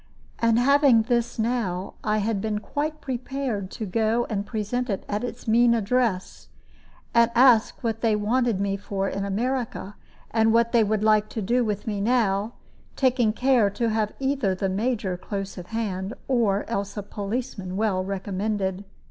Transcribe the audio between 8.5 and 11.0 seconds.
me for in America, and what they